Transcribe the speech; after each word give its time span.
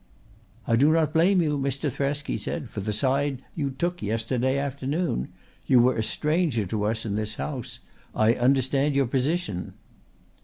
"I 0.65 0.77
do 0.77 0.91
not 0.91 1.13
blame 1.13 1.43
you, 1.43 1.59
Mr. 1.59 1.91
Thresk," 1.95 2.25
he 2.25 2.35
said, 2.35 2.71
"for 2.71 2.79
the 2.79 2.91
side 2.91 3.43
you 3.53 3.69
took 3.69 4.01
yesterday 4.01 4.57
afternoon. 4.57 5.27
You 5.67 5.79
were 5.79 5.95
a 5.95 6.01
stranger 6.01 6.65
to 6.65 6.85
us 6.85 7.05
in 7.05 7.13
this 7.13 7.35
house. 7.35 7.81
I 8.15 8.33
understand 8.33 8.95
your 8.95 9.05
position." 9.05 9.73